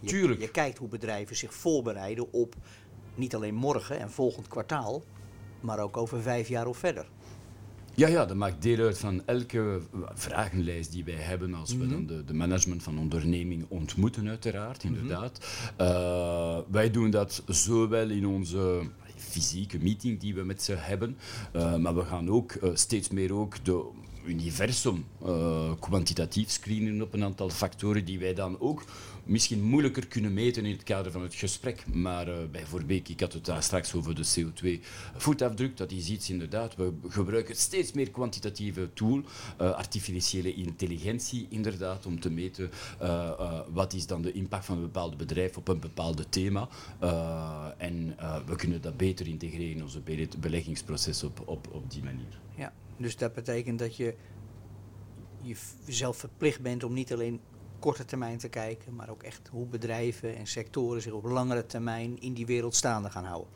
Je, 0.00 0.08
Tuurlijk. 0.08 0.40
Je 0.40 0.50
kijkt 0.50 0.78
hoe 0.78 0.88
bedrijven 0.88 1.36
zich 1.36 1.54
voorbereiden 1.54 2.32
op 2.32 2.54
niet 3.14 3.34
alleen 3.34 3.54
morgen 3.54 3.98
en 3.98 4.10
volgend 4.10 4.48
kwartaal, 4.48 5.02
maar 5.60 5.78
ook 5.78 5.96
over 5.96 6.22
vijf 6.22 6.48
jaar 6.48 6.66
of 6.66 6.76
verder. 6.76 7.06
Ja, 7.94 8.08
ja, 8.08 8.24
dat 8.24 8.36
maakt 8.36 8.62
deel 8.62 8.84
uit 8.84 8.98
van 8.98 9.26
elke 9.26 9.80
vragenlijst 10.14 10.92
die 10.92 11.04
wij 11.04 11.14
hebben 11.14 11.54
als 11.54 11.70
we 11.76 11.84
mhm. 11.84 11.90
dan 11.90 12.06
de, 12.06 12.24
de, 12.24 12.34
management 12.34 12.82
van 12.82 12.98
onderneming 12.98 13.64
ontmoeten, 13.68 14.28
uiteraard, 14.28 14.84
mhm. 14.84 14.94
inderdaad. 14.94 15.40
uh, 15.80 16.58
wij 16.70 16.90
doen 16.90 17.10
dat 17.10 17.42
zowel 17.46 18.08
in 18.08 18.26
onze 18.26 18.82
fysieke 19.16 19.78
meeting 19.78 20.20
die 20.20 20.34
we 20.34 20.42
met 20.42 20.62
ze 20.62 20.72
hebben, 20.74 21.16
uh, 21.56 21.76
maar 21.76 21.94
we 21.94 22.04
gaan 22.04 22.30
ook 22.30 22.52
uh, 22.52 22.70
steeds 22.74 23.08
meer 23.08 23.34
ook 23.34 23.64
de 23.64 23.90
universum 24.26 25.06
kwantitatief 25.80 26.50
screenen 26.50 27.02
op 27.02 27.12
een 27.12 27.24
aantal 27.24 27.50
factoren 27.50 28.04
die 28.04 28.18
wij 28.18 28.34
dan 28.34 28.60
ook 28.60 28.84
misschien 29.24 29.62
moeilijker 29.62 30.06
kunnen 30.06 30.32
meten 30.32 30.64
in 30.64 30.72
het 30.72 30.82
kader 30.82 31.12
van 31.12 31.22
het 31.22 31.34
gesprek. 31.34 31.84
Maar 31.92 32.28
uh, 32.28 32.34
bijvoorbeeld, 32.50 33.08
ik 33.08 33.20
had 33.20 33.32
het 33.32 33.44
daar 33.44 33.62
straks 33.62 33.94
over 33.94 34.14
de 34.14 34.24
CO2-voetafdruk. 34.24 35.76
Dat 35.76 35.90
is 35.90 36.08
iets 36.08 36.30
inderdaad. 36.30 36.76
We 36.76 36.92
gebruiken 37.08 37.56
steeds 37.56 37.92
meer 37.92 38.10
kwantitatieve 38.10 38.90
tool, 38.94 39.18
uh, 39.60 39.70
artificiële 39.70 40.54
intelligentie 40.54 41.46
inderdaad, 41.50 42.06
om 42.06 42.20
te 42.20 42.30
meten 42.30 42.70
wat 43.72 43.92
is 43.92 44.06
dan 44.06 44.22
de 44.22 44.32
impact 44.32 44.64
van 44.64 44.76
een 44.76 44.82
bepaald 44.82 45.16
bedrijf 45.16 45.56
op 45.56 45.68
een 45.68 45.80
bepaald 45.80 46.32
thema. 46.32 46.68
en 47.78 48.16
we 48.46 48.56
kunnen 48.56 48.80
dat 48.80 48.96
beter 48.96 49.26
integreren 49.26 49.76
in 49.76 49.82
onze 49.82 50.00
beleggingsproces 50.40 51.22
op, 51.22 51.42
op, 51.44 51.68
op 51.72 51.90
die 51.90 52.02
manier. 52.02 52.40
Ja, 52.56 52.72
dus 53.02 53.16
dat 53.16 53.34
betekent 53.34 53.78
dat 53.78 53.96
je 53.96 54.14
jezelf 55.84 56.16
verplicht 56.16 56.60
bent 56.60 56.84
om 56.84 56.92
niet 56.92 57.12
alleen 57.12 57.40
korte 57.78 58.04
termijn 58.04 58.38
te 58.38 58.48
kijken, 58.48 58.94
maar 58.94 59.10
ook 59.10 59.22
echt 59.22 59.48
hoe 59.50 59.66
bedrijven 59.66 60.36
en 60.36 60.46
sectoren 60.46 61.02
zich 61.02 61.12
op 61.12 61.24
langere 61.24 61.66
termijn 61.66 62.20
in 62.20 62.32
die 62.32 62.46
wereld 62.46 62.74
staande 62.74 63.10
gaan 63.10 63.24
houden. 63.24 63.50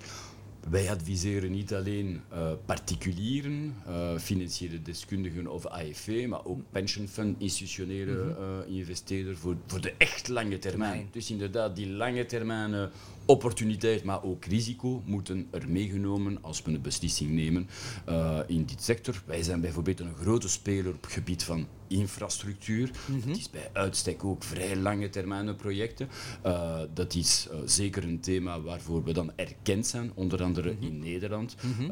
Wij 0.70 0.90
adviseren 0.90 1.50
niet 1.50 1.74
alleen 1.74 2.20
uh, 2.32 2.50
particulieren, 2.64 3.74
uh, 3.88 4.18
financiële 4.18 4.82
deskundigen 4.82 5.46
of 5.46 5.66
AFV, 5.66 6.26
maar 6.28 6.44
ook 6.44 6.60
pensionfund, 6.70 7.40
institutionele 7.40 8.12
mm 8.12 8.34
-hmm. 8.34 8.60
uh, 8.70 8.76
investeerders 8.78 9.38
voor, 9.38 9.56
voor 9.66 9.80
de 9.80 9.94
echt 9.98 10.28
lange 10.28 10.58
termijn. 10.58 10.96
Nee. 10.96 11.08
Dus 11.10 11.30
inderdaad, 11.30 11.76
die 11.76 11.88
lange 11.88 12.26
termijn 12.26 12.90
opportuniteit, 13.26 14.04
maar 14.04 14.22
ook 14.22 14.44
risico 14.44 15.02
moeten 15.04 15.48
er 15.50 15.68
meegenomen 15.68 16.38
als 16.40 16.62
we 16.62 16.72
een 16.72 16.80
beslissing 16.80 17.30
nemen 17.30 17.68
uh, 18.08 18.38
in 18.46 18.64
dit 18.64 18.82
sector. 18.82 19.22
Wij 19.26 19.42
zijn 19.42 19.60
bijvoorbeeld 19.60 20.00
een 20.00 20.14
grote 20.14 20.48
speler 20.48 20.92
op 20.92 21.02
het 21.02 21.12
gebied 21.12 21.42
van 21.42 21.66
infrastructuur. 21.86 22.90
Mm 23.06 23.20
-hmm. 23.20 23.28
Dat 23.28 23.36
is 23.36 23.50
bij 23.50 23.70
uitstek 23.72 24.24
ook 24.24 24.44
vrij 24.44 24.76
lange 24.76 25.10
termijn 25.10 25.56
projecten. 25.56 26.08
Uh, 26.46 26.80
dat 26.94 27.14
is 27.14 27.48
uh, 27.52 27.58
zeker 27.64 28.04
een 28.04 28.20
thema 28.20 28.60
waarvoor 28.60 29.04
we 29.04 29.12
dan 29.12 29.32
erkend 29.36 29.86
zijn, 29.86 30.12
onder 30.14 30.42
andere 30.42 30.70
mm 30.70 30.76
-hmm. 30.78 30.86
in 30.86 30.98
Nederland. 30.98 31.56
Mm 31.62 31.72
-hmm. 31.72 31.90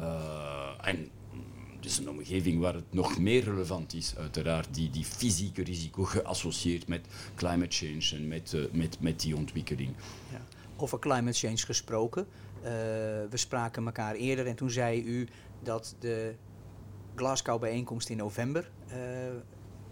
en 0.81 1.09
het 1.75 1.85
is 1.85 1.97
een 1.97 2.09
omgeving 2.09 2.59
waar 2.59 2.73
het 2.73 2.93
nog 2.93 3.19
meer 3.19 3.43
relevant 3.43 3.93
is, 3.93 4.13
uiteraard, 4.17 4.67
die, 4.71 4.89
die 4.89 5.05
fysieke 5.05 5.63
risico 5.63 6.03
geassocieerd 6.03 6.87
met 6.87 7.07
climate 7.35 7.75
change 7.75 8.21
en 8.21 8.27
met, 8.27 8.55
met, 8.71 8.97
met 8.99 9.19
die 9.19 9.35
ontwikkeling. 9.35 9.89
Ja 10.31 10.41
over 10.77 10.99
climate 10.99 11.37
change 11.37 11.57
gesproken. 11.57 12.27
Uh, 12.57 12.69
we 13.29 13.37
spraken 13.37 13.85
elkaar 13.85 14.15
eerder 14.15 14.47
en 14.47 14.55
toen 14.55 14.69
zei 14.69 15.03
u 15.03 15.27
dat 15.63 15.95
de 15.99 16.35
Glasgow-bijeenkomst 17.15 18.09
in 18.09 18.17
november, 18.17 18.71
uh, 18.87 18.95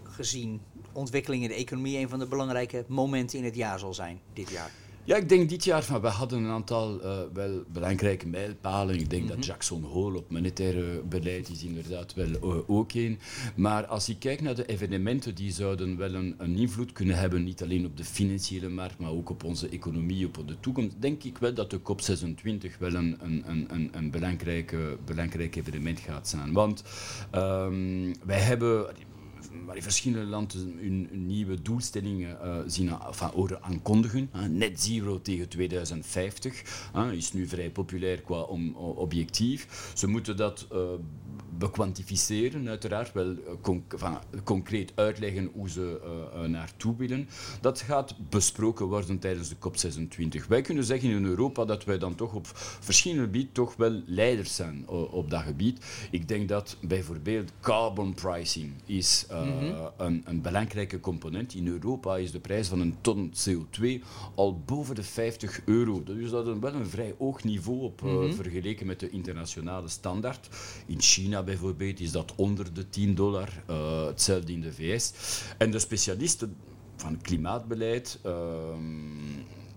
gezien 0.02 0.60
ontwikkelingen 0.92 1.50
in 1.50 1.56
de 1.56 1.62
economie, 1.62 1.98
een 1.98 2.08
van 2.08 2.18
de 2.18 2.26
belangrijke 2.26 2.84
momenten 2.88 3.38
in 3.38 3.44
het 3.44 3.54
jaar 3.54 3.78
zal 3.78 3.94
zijn 3.94 4.20
dit 4.32 4.50
jaar. 4.50 4.70
Ja, 5.06 5.16
ik 5.16 5.28
denk 5.28 5.48
dit 5.48 5.64
jaar 5.64 5.82
van 5.82 6.00
we 6.00 6.08
hadden 6.08 6.42
een 6.42 6.50
aantal 6.50 7.04
uh, 7.04 7.18
wel 7.32 7.62
belangrijke 7.72 8.26
mijlpalen. 8.26 8.98
Ik 8.98 9.10
denk 9.10 9.22
mm 9.22 9.28
-hmm. 9.28 9.36
dat 9.36 9.46
Jackson 9.46 9.82
Hole 9.82 10.18
op 10.18 10.30
monetaire 10.30 11.02
beleid 11.08 11.48
is 11.48 11.64
inderdaad 11.64 12.14
wel 12.14 12.28
uh, 12.28 12.70
ook 12.70 12.92
een. 12.92 13.18
Maar 13.56 13.86
als 13.86 14.08
ik 14.08 14.18
kijk 14.18 14.40
naar 14.40 14.54
de 14.54 14.66
evenementen 14.66 15.34
die 15.34 15.52
zouden 15.52 15.96
wel 15.96 16.14
een, 16.14 16.34
een, 16.38 16.56
invloed 16.56 16.92
kunnen 16.92 17.16
hebben, 17.16 17.44
niet 17.44 17.62
alleen 17.62 17.86
op 17.86 17.96
de 17.96 18.04
financiële 18.04 18.68
markt, 18.68 18.98
maar 18.98 19.10
ook 19.10 19.30
op 19.30 19.44
onze 19.44 19.68
economie, 19.68 20.26
op 20.26 20.48
de 20.48 20.60
toekomst, 20.60 21.02
denk 21.02 21.22
ik 21.22 21.38
wel 21.38 21.54
dat 21.54 21.70
de 21.70 21.78
COP26 21.78 22.78
wel 22.78 22.94
een, 22.94 23.18
een, 23.22 23.66
een, 23.68 23.88
een 23.92 24.10
belangrijk, 24.10 24.76
belangrijk 25.04 25.56
evenement 25.56 26.00
gaat 26.00 26.28
zijn. 26.28 26.52
Want 26.52 26.82
um, 27.34 28.12
wij 28.24 28.40
hebben 28.40 28.86
waar 29.66 29.82
verschillende 29.82 30.26
landen 30.26 30.74
hun, 30.78 31.08
nieuwe 31.26 31.62
doelstellingen 31.62 32.38
uh, 32.42 32.56
zien 32.66 32.88
enfin, 32.88 33.28
horen 33.28 33.62
aankondigen. 33.62 34.30
Net 34.48 34.80
zero 34.80 35.20
tegen 35.20 35.48
2050 35.48 36.90
uh, 36.96 37.12
is 37.12 37.32
nu 37.32 37.46
vrij 37.46 37.70
populair 37.70 38.20
qua 38.20 38.40
om, 38.40 38.74
objectief. 38.76 39.92
Ze 39.94 40.06
moeten 40.06 40.36
dat 40.36 40.66
uh, 40.72 40.78
bekwantificeren, 41.58 42.68
uiteraard, 42.68 43.12
wel 43.12 43.34
conc 43.60 43.92
enfin, 43.92 44.16
concreet 44.44 44.92
uitleggen 44.94 45.50
hoe 45.52 45.70
ze 45.70 46.00
uh, 46.34 46.40
naartoe 46.48 46.96
willen. 46.96 47.28
Dat 47.60 47.80
gaat 47.80 48.14
besproken 48.30 48.86
worden 48.86 49.18
tijdens 49.18 49.48
de 49.48 49.56
COP26. 49.56 50.46
Wij 50.48 50.60
kunnen 50.60 50.84
zeggen 50.84 51.10
in 51.10 51.24
Europa 51.24 51.64
dat 51.64 51.84
wij 51.84 51.98
dan 51.98 52.14
toch 52.14 52.34
op 52.34 52.46
verschillende 52.80 53.22
gebieden 53.22 53.52
toch 53.52 53.76
wel 53.76 54.00
leiders 54.06 54.54
zijn 54.54 54.88
op 54.88 55.30
dat 55.30 55.42
gebied. 55.42 55.84
Ik 56.10 56.28
denk 56.28 56.48
dat 56.48 56.76
bijvoorbeeld 56.80 57.52
carbon 57.60 58.14
pricing 58.14 58.72
is 58.84 59.26
mm 59.30 59.36
-hmm. 59.36 59.74
een, 59.96 60.22
een, 60.24 60.42
belangrijke 60.42 61.00
component. 61.00 61.54
In 61.54 61.66
Europa 61.66 62.16
is 62.16 62.30
de 62.30 62.40
prijs 62.40 62.68
van 62.68 62.80
een 62.80 62.96
ton 63.00 63.32
CO2 63.48 64.02
al 64.34 64.60
boven 64.64 64.94
de 64.94 65.02
50 65.02 65.60
euro. 65.64 66.02
Dus 66.02 66.30
dat 66.30 66.46
is 66.46 66.58
wel 66.60 66.74
een 66.74 66.86
vrij 66.86 67.14
hoog 67.18 67.44
niveau 67.44 67.82
op, 67.82 68.02
mm 68.02 68.08
-hmm. 68.08 68.34
vergeleken 68.34 68.86
met 68.86 69.00
de 69.00 69.10
internationale 69.10 69.88
standaard. 69.88 70.48
In 70.86 71.00
China 71.00 71.43
bijvoorbeeld 71.44 72.00
is 72.00 72.12
dat 72.12 72.32
onder 72.36 72.74
de 72.74 72.88
10 72.88 73.14
dollar, 73.14 73.48
uh, 73.70 74.06
hetzelfde 74.06 74.52
in 74.52 74.60
de 74.60 74.72
VS. 74.72 75.12
En 75.58 75.70
de 75.70 75.78
specialisten 75.78 76.56
van 76.96 77.20
klimaatbeleid 77.20 78.18
uh, 78.26 78.32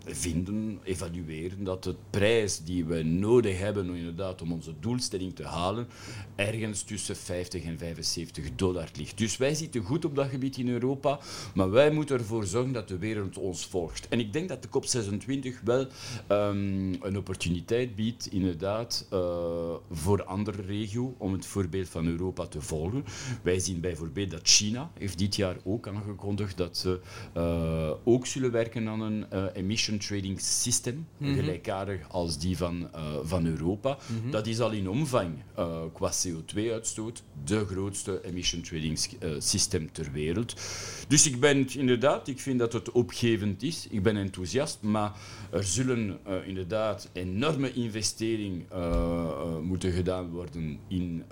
vinden, 0.08 0.80
evalueren 0.84 1.64
dat 1.64 1.84
de 1.84 1.96
prijs 2.10 2.64
die 2.64 2.86
we 2.86 3.04
nodig 3.04 3.60
hebben 3.60 3.96
inderdaad 3.96 4.42
om 4.42 4.52
onze 4.52 4.74
doelstelling 4.80 5.36
te 5.36 5.44
halen, 5.44 5.88
ergens 6.36 6.84
tussen 6.84 7.16
50 7.16 7.64
en 7.64 7.78
75 7.78 8.56
dollar 8.56 8.90
ligt. 8.96 9.18
Dus 9.18 9.38
wij 9.38 9.56
zitten 9.56 9.84
goed 9.84 10.06
op 10.06 10.16
dat 10.16 10.30
gebied 10.30 10.58
in 10.58 10.70
Europa, 10.70 11.20
maar 11.54 11.70
wij 11.70 11.92
moeten 11.92 12.18
ervoor 12.18 12.46
zorgen 12.46 12.74
dat 12.74 12.88
de 12.88 12.98
wereld 12.98 13.38
ons 13.38 13.66
volgt. 13.66 14.08
En 14.08 14.20
ik 14.20 14.34
denk 14.34 14.50
dat 14.50 14.62
de 14.62 14.70
COP26 14.70 15.64
wel 15.64 15.88
um, 16.30 17.04
een 17.04 17.18
opportuniteit 17.18 17.96
biedt, 17.96 18.28
inderdaad, 18.32 19.08
uh, 19.14 19.20
voor 19.92 20.24
andere 20.24 20.62
regio 20.62 21.16
om 21.18 21.34
het 21.34 21.46
voorbeeld 21.46 21.90
van 21.90 22.08
Europa 22.08 22.46
te 22.46 22.62
volgen. 22.62 23.06
Wij 23.42 23.60
zien 23.60 23.80
bijvoorbeeld 23.80 24.32
dat 24.32 24.48
China 24.48 24.92
heeft 25.00 25.18
dit 25.18 25.36
jaar 25.36 25.58
ook 25.64 25.88
aangekondigd 25.88 26.58
dat 26.58 26.78
ze 26.78 27.00
uh, 27.38 27.92
ook 28.04 28.26
zullen 28.26 28.52
werken 28.52 28.88
aan 28.88 29.02
een 29.02 29.26
uh, 29.34 29.46
emission 29.54 29.97
trading 29.98 30.39
system, 30.42 31.08
Mhm. 31.18 31.34
gelijkaardig 31.34 32.10
als 32.10 32.38
die 32.39 32.58
van, 32.58 32.89
eh, 32.94 33.01
van 33.24 33.46
Europa. 33.46 33.98
Mhm. 34.22 34.32
Dat 34.32 34.48
is 34.48 34.60
al 34.60 34.72
in 34.72 34.89
omvang 34.89 35.36
eh, 35.56 35.82
qua 35.94 36.12
CO2-uitstoot 36.24 37.24
de 37.44 37.66
grootste 37.66 38.22
emission 38.25 38.62
trading 38.62 39.00
eh, 39.20 39.30
system 39.38 39.92
ter 39.92 40.12
wereld. 40.12 40.54
Dus 41.08 41.27
ik 41.27 41.39
ben 41.39 41.68
inderdaad, 41.77 42.27
ik 42.27 42.39
vind 42.39 42.60
dat 42.60 42.74
het 42.74 42.92
opgevend 42.92 43.63
is. 43.63 43.88
Ik 43.89 44.04
ben 44.04 44.18
enthousiast, 44.18 44.77
maar 44.82 45.12
er 45.51 45.63
zullen 45.63 46.18
inderdaad 46.46 47.10
enorme 47.13 47.74
investeringen 47.74 48.66
moeten 49.63 49.92
gedaan 49.92 50.30
worden 50.30 50.80
in, 50.88 51.24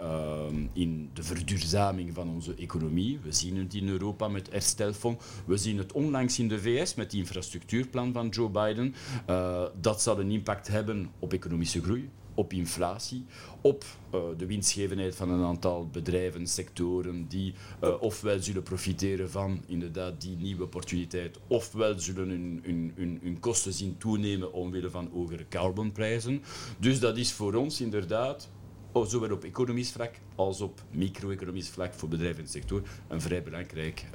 in 0.74 1.10
de 1.14 1.24
verduurzaming 1.24 2.14
van 2.14 2.30
onze 2.30 2.54
economie. 2.56 3.20
We 3.24 3.32
zien 3.32 3.58
het 3.58 3.74
in 3.74 3.88
Europa 3.88 4.28
met 4.28 4.52
herstelfonds. 4.52 5.26
We 5.46 5.58
zien 5.58 5.78
het 5.78 5.92
onlangs 5.92 6.40
in 6.40 6.48
de 6.48 6.60
VS 6.60 6.96
met 6.96 7.06
het 7.06 7.14
infrastructuurplan 7.14 8.14
van 8.14 8.30
Joe 8.30 8.50
Biden. 8.56 8.96
Eh, 9.26 9.64
dat 9.82 10.02
zal 10.02 10.20
een 10.20 10.32
impact 10.32 10.68
hebben 10.68 11.10
op 11.20 11.34
economische 11.34 11.82
groei, 11.82 12.10
op 12.34 12.54
inflatie, 12.54 13.26
op 13.62 13.84
eh, 14.10 14.20
de 14.38 14.46
winstgevendheid 14.46 15.16
van 15.16 15.30
een 15.30 15.44
aantal 15.44 15.88
bedrijven, 15.88 16.48
sectoren 16.48 17.28
die 17.28 17.54
eh, 17.80 18.02
ofwel 18.02 18.42
zullen 18.42 18.64
profiteren 18.64 19.32
van 19.32 19.62
inderdaad 19.66 20.22
die 20.22 20.38
nieuwe 20.38 20.64
opportuniteit, 20.64 21.40
ofwel 21.48 22.00
zullen 22.00 22.30
hun, 22.30 22.60
hun, 22.64 22.92
hun, 22.96 23.20
hun 23.24 23.40
kosten 23.40 23.74
zien 23.74 23.98
toenemen 23.98 24.54
omwille 24.54 24.90
van 24.90 25.10
hogere 25.14 25.48
carbonprijzen. 25.48 26.44
Dus 26.80 27.00
dat 27.00 27.18
is 27.18 27.34
voor 27.34 27.54
ons 27.54 27.82
inderdaad 27.82 28.50
oh, 28.92 29.06
zowel 29.06 29.32
op 29.32 29.44
economisch 29.44 29.92
vlak 29.92 30.14
als 30.36 30.62
op 30.62 30.82
micro-economisch 30.92 31.70
vlak 31.70 31.94
voor 31.94 32.10
bedrijven 32.10 32.44
en 32.44 32.50
sector 32.50 32.82
een 33.08 33.22
vrij 33.22 33.44
belangrijk 33.44 34.06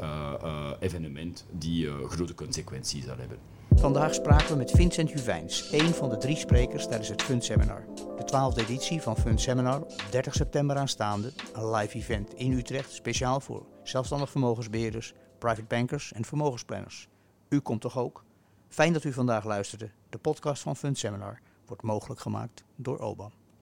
evenement 0.80 1.46
die 1.58 1.88
grote 2.08 2.34
consequenties 2.34 3.04
zal 3.04 3.16
hebben. 3.16 3.59
Vandaag 3.80 4.14
spraken 4.14 4.48
we 4.48 4.56
met 4.56 4.70
Vincent 4.70 5.10
Juvijns, 5.10 5.72
een 5.72 5.94
van 5.94 6.08
de 6.08 6.16
drie 6.16 6.36
sprekers 6.36 6.86
tijdens 6.86 7.08
het 7.08 7.22
Fund 7.22 7.44
Seminar. 7.44 7.84
De 8.16 8.24
twaalfde 8.24 8.60
editie 8.60 9.02
van 9.02 9.16
Fund 9.16 9.40
Seminar, 9.40 9.80
op 9.80 10.06
30 10.10 10.34
september 10.34 10.76
aanstaande, 10.76 11.32
een 11.52 11.70
live 11.70 11.96
event 11.96 12.34
in 12.34 12.52
Utrecht 12.52 12.92
speciaal 12.92 13.40
voor 13.40 13.66
zelfstandig 13.82 14.30
vermogensbeheerders, 14.30 15.12
private 15.38 15.64
bankers 15.64 16.12
en 16.12 16.24
vermogensplanners. 16.24 17.08
U 17.48 17.60
komt 17.60 17.80
toch 17.80 17.98
ook? 17.98 18.24
Fijn 18.68 18.92
dat 18.92 19.04
u 19.04 19.12
vandaag 19.12 19.44
luisterde. 19.44 19.90
De 20.08 20.18
podcast 20.18 20.62
van 20.62 20.76
Fund 20.76 20.98
Seminar 20.98 21.40
wordt 21.66 21.82
mogelijk 21.82 22.20
gemaakt 22.20 22.64
door 22.76 22.98
OBAM. 22.98 23.39